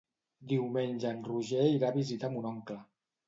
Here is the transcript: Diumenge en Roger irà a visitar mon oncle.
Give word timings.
Diumenge 0.51 1.11
en 1.17 1.19
Roger 1.27 1.67
irà 1.73 1.91
a 1.93 1.97
visitar 1.99 2.31
mon 2.37 2.49
oncle. 2.55 2.79